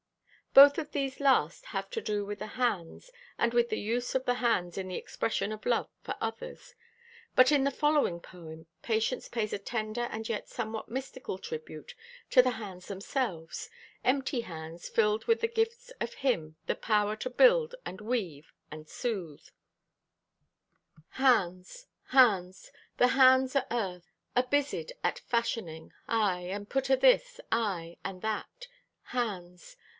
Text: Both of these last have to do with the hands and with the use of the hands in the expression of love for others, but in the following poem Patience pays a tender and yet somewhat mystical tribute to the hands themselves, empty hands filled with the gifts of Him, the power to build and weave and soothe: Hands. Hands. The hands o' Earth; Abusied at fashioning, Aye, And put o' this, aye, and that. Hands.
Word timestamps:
Both 0.55 0.79
of 0.79 0.91
these 0.91 1.19
last 1.21 1.67
have 1.67 1.89
to 1.91 2.01
do 2.01 2.25
with 2.25 2.39
the 2.39 2.47
hands 2.57 3.11
and 3.37 3.53
with 3.53 3.69
the 3.69 3.79
use 3.79 4.15
of 4.15 4.25
the 4.25 4.33
hands 4.33 4.77
in 4.77 4.87
the 4.89 4.97
expression 4.97 5.51
of 5.53 5.65
love 5.65 5.89
for 6.01 6.15
others, 6.19 6.75
but 7.35 7.51
in 7.53 7.63
the 7.63 7.71
following 7.71 8.19
poem 8.19 8.65
Patience 8.81 9.29
pays 9.29 9.53
a 9.53 9.59
tender 9.59 10.09
and 10.11 10.27
yet 10.27 10.49
somewhat 10.49 10.89
mystical 10.89 11.37
tribute 11.37 11.93
to 12.31 12.41
the 12.41 12.49
hands 12.51 12.87
themselves, 12.87 13.69
empty 14.03 14.41
hands 14.41 14.89
filled 14.89 15.25
with 15.25 15.39
the 15.39 15.47
gifts 15.47 15.91
of 16.01 16.15
Him, 16.15 16.57
the 16.65 16.75
power 16.75 17.15
to 17.17 17.29
build 17.29 17.75
and 17.85 18.01
weave 18.01 18.51
and 18.71 18.89
soothe: 18.89 19.49
Hands. 21.11 21.87
Hands. 22.07 22.71
The 22.97 23.09
hands 23.09 23.55
o' 23.55 23.61
Earth; 23.69 24.11
Abusied 24.35 24.93
at 25.03 25.19
fashioning, 25.19 25.93
Aye, 26.09 26.49
And 26.51 26.67
put 26.67 26.89
o' 26.89 26.95
this, 26.97 27.39
aye, 27.51 27.97
and 28.03 28.21
that. 28.23 28.67
Hands. 29.03 29.77